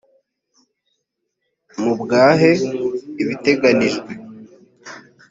[1.81, 2.51] mubwahe
[3.21, 4.11] ibiteganijwe.